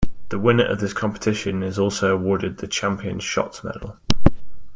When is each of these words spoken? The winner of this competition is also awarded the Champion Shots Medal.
The 0.29 0.39
winner 0.39 0.65
of 0.65 0.79
this 0.79 0.93
competition 0.93 1.61
is 1.61 1.77
also 1.77 2.15
awarded 2.15 2.57
the 2.57 2.65
Champion 2.67 3.19
Shots 3.19 3.63
Medal. 3.63 3.99